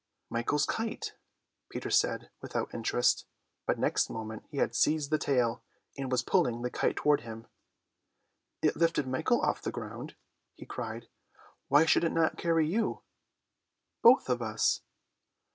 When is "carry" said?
12.39-12.67